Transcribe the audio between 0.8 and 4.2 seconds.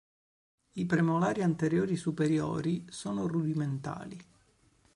premolari anteriori superiori sono rudimentali.